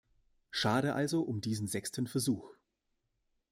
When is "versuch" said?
2.07-2.55